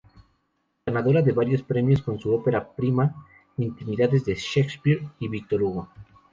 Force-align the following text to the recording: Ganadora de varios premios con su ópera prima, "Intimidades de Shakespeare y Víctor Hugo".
Ganadora 0.83 1.21
de 1.21 1.31
varios 1.31 1.61
premios 1.61 2.01
con 2.01 2.19
su 2.19 2.33
ópera 2.33 2.67
prima, 2.75 3.13
"Intimidades 3.57 4.25
de 4.25 4.33
Shakespeare 4.33 5.07
y 5.19 5.27
Víctor 5.27 5.61
Hugo". 5.61 5.89